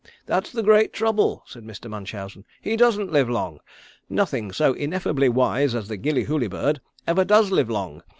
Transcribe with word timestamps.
"That's 0.25 0.51
the 0.51 0.63
great 0.63 0.93
trouble," 0.93 1.43
said 1.45 1.63
Mr. 1.63 1.87
Munchausen. 1.87 2.43
"He 2.59 2.75
doesn't 2.75 3.11
live 3.11 3.29
long. 3.29 3.59
Nothing 4.09 4.51
so 4.51 4.73
ineffably 4.73 5.29
wise 5.29 5.75
as 5.75 5.89
the 5.89 5.95
Gillyhooly 5.99 6.47
bird 6.49 6.81
ever 7.05 7.23
does 7.23 7.51
live 7.51 7.69
long. 7.69 8.01